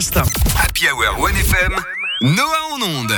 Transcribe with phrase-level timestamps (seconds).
[0.00, 1.76] Happy Hour 1FM,
[2.22, 3.12] Noah en onde.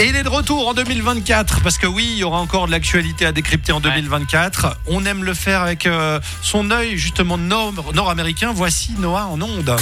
[0.00, 2.72] Et il est de retour en 2024 parce que oui, il y aura encore de
[2.72, 4.78] l'actualité à décrypter en 2024.
[4.88, 8.50] On aime le faire avec euh, son œil justement nord- nord-américain.
[8.52, 9.76] Voici Noah en onde.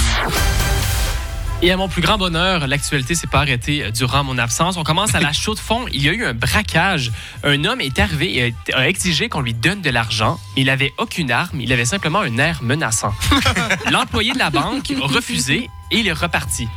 [1.67, 4.77] Et à mon plus grand bonheur, l'actualité s'est pas arrêtée euh, durant mon absence.
[4.77, 5.87] On commence à la chaude fond.
[5.95, 7.11] Il y a eu un braquage.
[7.43, 8.37] Un homme est arrivé
[8.69, 10.39] et a- exigé qu'on lui donne de l'argent.
[10.59, 11.59] Il avait aucune arme.
[11.63, 13.15] Il avait simplement un air menaçant.
[13.91, 16.69] L'employé de la banque a refusé et il est reparti.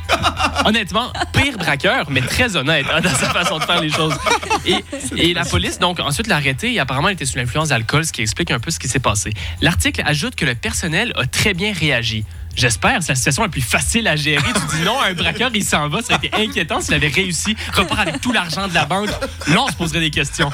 [0.64, 4.16] Honnêtement, pire braqueur, mais très honnête hein, dans sa façon de faire les choses.
[4.64, 4.82] Et,
[5.16, 8.12] et la police, donc, ensuite l'a arrêté et apparemment, il était sous l'influence d'alcool, ce
[8.12, 9.34] qui explique un peu ce qui s'est passé.
[9.60, 12.24] L'article ajoute que le personnel a très bien réagi.
[12.58, 14.42] J'espère, c'est la situation la plus facile à gérer.
[14.42, 16.02] Tu dis non à un braqueur, il s'en va.
[16.02, 19.10] Ça a été inquiétant s'il avait réussi, repart avec tout l'argent de la banque.
[19.46, 20.50] Là, on se poserait des questions.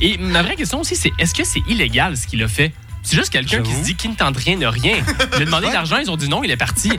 [0.00, 2.72] Et ma vraie question aussi, c'est est-ce que c'est illégal ce qu'il a fait?
[3.02, 4.96] C'est juste quelqu'un qui se dit qui ne tente rien ne rien.
[5.36, 6.92] Il a demandé de l'argent, ils ont dit non, il est parti.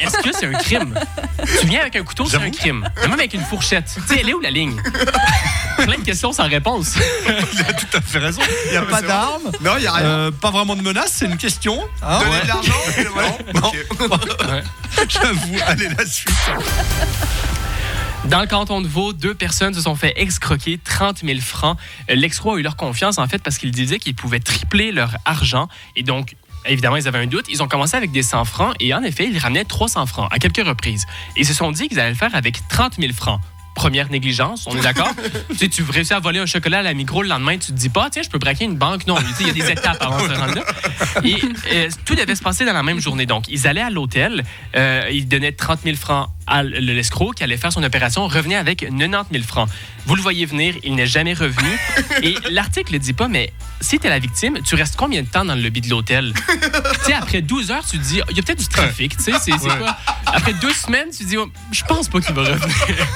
[0.00, 0.98] Est-ce que c'est un crime?
[1.60, 2.88] Tu viens avec un couteau, c'est un crime.
[3.02, 3.92] Même avec une fourchette.
[3.94, 4.80] Tu sais, elle est où la ligne?
[5.84, 6.94] Plein de questions sans réponse.
[7.52, 8.40] Il a tout à fait raison.
[8.66, 9.50] Il n'y a pas d'arme.
[9.60, 10.04] Non, il y a rien.
[10.06, 11.78] euh, pas vraiment de menace, c'est une question.
[12.02, 12.42] Hein, Donner ouais.
[12.42, 15.08] de l'argent Non, Ok.
[15.08, 16.34] J'avoue, allez la suite.
[18.26, 21.76] Dans le canton de Vaud, deux personnes se sont fait excroquer 30 000 francs.
[22.08, 25.68] L'excroc a eu leur confiance, en fait, parce qu'ils disaient qu'ils pouvaient tripler leur argent.
[25.96, 26.36] Et donc,
[26.66, 27.46] évidemment, ils avaient un doute.
[27.48, 30.38] Ils ont commencé avec des 100 francs et en effet, ils ramenaient 300 francs à
[30.38, 31.06] quelques reprises.
[31.36, 33.40] Et ils se sont dit qu'ils allaient le faire avec 30 000 francs.
[33.74, 35.12] Première négligence, on est d'accord?
[35.50, 37.72] tu sais, tu réussis à voler un chocolat à la micro le lendemain, tu te
[37.72, 39.06] dis pas, tiens, je peux braquer une banque.
[39.06, 40.62] Non, il y a des étapes avant de se rendre là.
[41.24, 41.36] Et
[41.72, 43.26] euh, tout devait se passer dans la même journée.
[43.26, 44.44] Donc, ils allaient à l'hôtel,
[44.76, 46.28] euh, ils donnaient 30 000 francs
[46.62, 49.68] l'escroc qui allait faire son opération, revenait avec 90 000 francs.
[50.06, 51.68] Vous le voyez venir, il n'est jamais revenu.
[52.22, 55.26] Et l'article ne dit pas, mais si tu es la victime, tu restes combien de
[55.28, 56.32] temps dans le lobby de l'hôtel?
[56.34, 59.22] tu sais, après 12 heures, tu te dis, il y a peut-être du trafic, tu
[59.24, 59.96] sais, c'est quoi?
[60.26, 63.06] Après deux semaines, tu te dis, oh, je pense pas qu'il va revenir.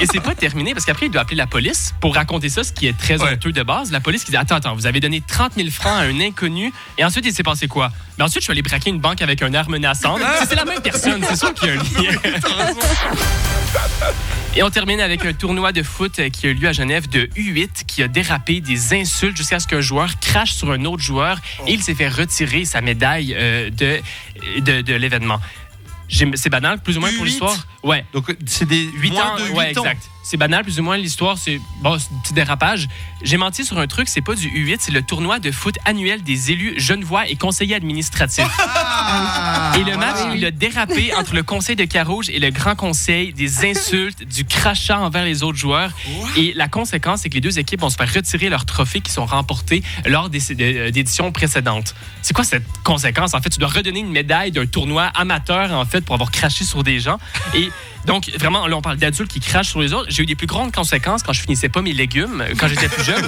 [0.00, 2.72] Et c'est pas terminé parce qu'après, il doit appeler la police pour raconter ça, ce
[2.72, 3.34] qui est très Ouais.
[3.34, 3.90] honteux de base.
[3.92, 6.72] La police qui dit Attends, attends, vous avez donné 30 000 francs à un inconnu
[6.96, 7.92] et ensuite, il s'est passé quoi?
[8.16, 10.16] Mais ensuite, je suis allé braquer une banque avec un air menaçant.
[10.48, 12.18] C'est la même personne, c'est sûr qu'il y a un lien.
[14.56, 17.26] Et on termine avec un tournoi de foot qui a eu lieu à Genève de
[17.36, 21.38] U8 qui a dérapé des insultes jusqu'à ce qu'un joueur crache sur un autre joueur
[21.68, 24.00] et il s'est fait retirer sa médaille euh, de,
[24.60, 25.40] de, de l'événement.
[26.34, 27.28] C'est banal, plus ou moins pour U8?
[27.28, 27.56] l'histoire?
[27.84, 28.04] Ouais.
[28.12, 29.82] Donc, c'est des 8 moins ans, de 8 ouais, ans.
[29.84, 30.02] exact.
[30.24, 30.96] C'est banal, plus ou moins.
[30.96, 32.88] L'histoire, c'est bon, c'est un petit dérapage.
[33.22, 36.24] J'ai menti sur un truc, c'est pas du U8, c'est le tournoi de foot annuel
[36.24, 38.44] des élus genevois et conseillers administratifs.
[39.12, 42.76] Ah, et le match, il a dérapé entre le conseil de Carouge et le grand
[42.76, 45.90] conseil, des insultes, du crachat envers les autres joueurs.
[46.36, 49.10] Et la conséquence, c'est que les deux équipes vont se faire retirer leurs trophées qui
[49.12, 51.94] sont remportés lors des de- d'éditions précédentes.
[52.22, 53.34] C'est quoi cette conséquence?
[53.34, 56.64] En fait, tu dois redonner une médaille d'un tournoi amateur, en fait, pour avoir craché
[56.64, 57.18] sur des gens.
[57.54, 57.70] Et
[58.06, 60.06] donc, vraiment, là, on parle d'adultes qui crachent sur les autres.
[60.10, 62.88] J'ai eu des plus grandes conséquences quand je finissais pas mes légumes, euh, quand j'étais
[62.88, 63.24] plus jeune.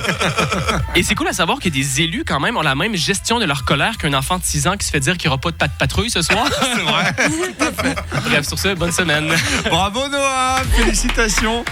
[0.96, 3.44] Et c'est cool à savoir que des élus, quand même, ont la même gestion de
[3.44, 5.50] leur colère qu'un enfant de 6 ans qui se fait dire qu'il n'y aura pas
[5.50, 6.46] de pat- patrouille ce soir.
[6.60, 7.14] C'est vrai.
[8.24, 9.32] Bref, sur ce, bonne semaine.
[9.68, 11.64] Bravo Noah, félicitations.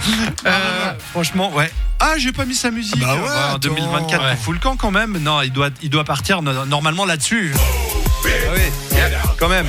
[0.45, 1.71] Euh, franchement, ouais.
[1.99, 2.95] Ah, j'ai pas mis sa musique.
[3.03, 3.57] Ah bah ouais, en attends.
[3.59, 4.29] 2024, Ouais.
[4.33, 5.17] il fout le camp quand même.
[5.19, 7.53] Non, il doit, il doit partir no- normalement là-dessus.
[7.55, 8.61] Ah oui,
[9.39, 9.67] quand même.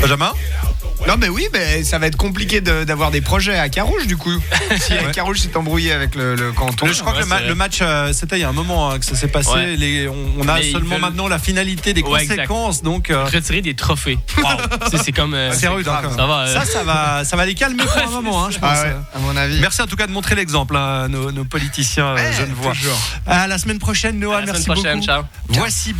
[0.00, 0.32] Benjamin?
[1.08, 4.16] Non, mais oui, mais ça va être compliqué de- d'avoir des projets à Carouge, du
[4.16, 4.30] coup.
[4.80, 5.10] Si Ouais.
[5.12, 6.86] Carouge s'est embrouillé avec le, le canton.
[6.86, 8.48] Le- je crois Ouais, que le, ma- c'est- le match, euh, c'était il y a
[8.48, 9.50] un moment hein, que ça s'est passé.
[9.50, 9.76] Ouais.
[9.76, 12.36] Les- on, on a Mais ils seulement veulent- maintenant la finalité des Ouais, exact.
[12.46, 12.82] conséquences.
[12.82, 14.18] Donc, euh, Retirer des trophées.
[14.90, 15.34] Tu sais, c'est comme.
[15.34, 15.86] euh, c'est rude.
[15.86, 16.40] Ça va.
[16.46, 18.70] euh, Ça, ça va, ça va les calmer pour un moment, hein, je pense.
[18.78, 19.60] Ah ouais, à mon avis.
[19.60, 22.72] Merci en tout cas de montrer l'exemple, hein, nos, nos politiciens euh, Ouais, genevois.
[22.72, 22.98] toujours.
[23.26, 24.38] À la semaine prochaine, Noah.
[24.38, 24.94] à la merci semaine prochaine.
[25.00, 25.06] beaucoup.
[25.06, 25.22] Ciao.
[25.48, 25.88] Voici